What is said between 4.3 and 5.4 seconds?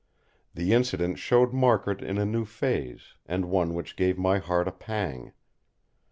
heart a pang.